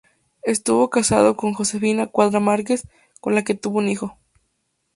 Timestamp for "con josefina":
1.37-2.07